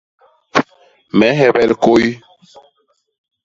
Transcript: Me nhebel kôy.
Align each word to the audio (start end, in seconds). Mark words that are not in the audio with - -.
Me 1.17 1.27
nhebel 1.37 1.71
kôy. 1.83 2.05